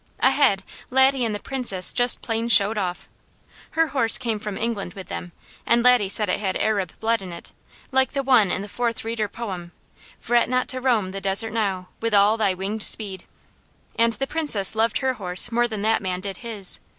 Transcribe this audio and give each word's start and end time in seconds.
Ahead, 0.21 0.63
Laddie 0.89 1.23
and 1.23 1.35
the 1.35 1.39
Princess 1.39 1.93
just 1.93 2.23
plain 2.23 2.49
showed 2.49 2.75
off. 2.75 3.07
Her 3.77 3.89
horse 3.89 4.17
came 4.17 4.39
from 4.39 4.57
England 4.57 4.95
with 4.95 5.09
them, 5.09 5.31
and 5.63 5.83
Laddie 5.83 6.09
said 6.09 6.27
it 6.27 6.39
had 6.39 6.57
Arab 6.57 6.99
blood 6.99 7.21
in 7.21 7.31
it, 7.31 7.53
like 7.91 8.13
the 8.13 8.23
one 8.23 8.49
in 8.49 8.63
the 8.63 8.67
Fourth 8.67 9.05
Reader 9.05 9.27
poem, 9.27 9.73
"Fret 10.19 10.49
not 10.49 10.67
to 10.69 10.81
roam 10.81 11.11
the 11.11 11.21
desert 11.21 11.53
now, 11.53 11.89
With 12.01 12.15
all 12.15 12.35
thy 12.35 12.55
winged 12.55 12.81
speed," 12.81 13.25
and 13.95 14.13
the 14.13 14.25
Princess 14.25 14.73
loved 14.73 14.97
her 15.01 15.13
horse 15.13 15.51
more 15.51 15.67
than 15.67 15.83
that 15.83 16.01
man 16.01 16.19
did 16.21 16.37
his. 16.37 16.79